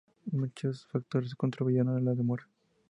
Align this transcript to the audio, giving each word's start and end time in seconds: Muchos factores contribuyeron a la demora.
Muchos 0.31 0.87
factores 0.87 1.35
contribuyeron 1.35 1.89
a 1.95 1.99
la 2.01 2.15
demora. 2.15 2.47